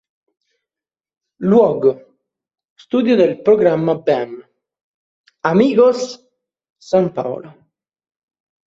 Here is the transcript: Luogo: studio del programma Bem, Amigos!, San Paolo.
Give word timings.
Luogo: 1.51 1.91
studio 2.75 3.15
del 3.15 3.39
programma 3.43 3.93
Bem, 4.07 4.35
Amigos!, 5.41 6.11
San 6.79 7.11
Paolo. 7.13 7.55